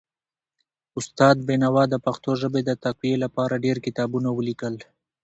[0.99, 4.75] استاد بینوا د پښتو ژبې د تقويي لپاره ډېر کتابونه ولیکل.